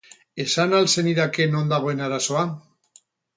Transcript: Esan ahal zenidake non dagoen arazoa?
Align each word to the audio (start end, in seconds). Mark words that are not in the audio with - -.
Esan 0.43 0.71
ahal 0.77 0.89
zenidake 0.93 1.47
non 1.51 1.69
dagoen 1.75 2.03
arazoa? 2.07 2.47